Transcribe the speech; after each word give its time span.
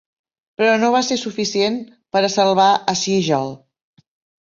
Però 0.61 0.71
no 0.83 0.89
va 0.95 1.01
ser 1.09 1.17
suficient 1.25 1.79
per 2.17 2.25
a 2.31 2.35
salvar 2.39 2.69
a 2.75 2.99
Siegel. 3.07 3.57